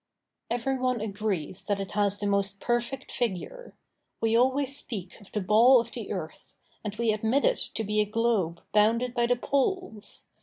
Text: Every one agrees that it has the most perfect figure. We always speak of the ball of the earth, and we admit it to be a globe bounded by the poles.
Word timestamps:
Every 0.49 0.79
one 0.79 0.99
agrees 0.99 1.61
that 1.65 1.79
it 1.79 1.91
has 1.91 2.17
the 2.17 2.25
most 2.25 2.59
perfect 2.59 3.11
figure. 3.11 3.75
We 4.19 4.35
always 4.35 4.75
speak 4.75 5.21
of 5.21 5.31
the 5.31 5.41
ball 5.41 5.79
of 5.79 5.91
the 5.91 6.11
earth, 6.11 6.55
and 6.83 6.95
we 6.95 7.13
admit 7.13 7.45
it 7.45 7.59
to 7.75 7.83
be 7.83 8.01
a 8.01 8.05
globe 8.05 8.63
bounded 8.73 9.13
by 9.13 9.27
the 9.27 9.35
poles. 9.35 10.25